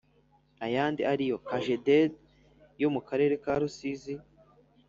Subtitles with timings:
[0.65, 2.11] Ayandi ari yo cajeded
[2.81, 4.13] yo mu karere ka rusizi